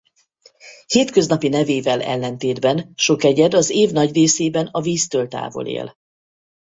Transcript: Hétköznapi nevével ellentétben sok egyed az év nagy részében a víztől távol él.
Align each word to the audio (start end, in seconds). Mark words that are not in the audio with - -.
Hétköznapi 0.87 1.47
nevével 1.47 2.01
ellentétben 2.01 2.91
sok 2.95 3.23
egyed 3.23 3.53
az 3.53 3.69
év 3.69 3.91
nagy 3.91 4.13
részében 4.13 4.67
a 4.71 4.81
víztől 4.81 5.27
távol 5.27 5.67
él. 5.67 5.95